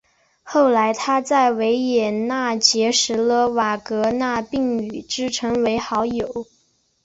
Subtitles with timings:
[0.41, 6.47] 后来他在维也纳结识了瓦格纳并与之成为好友。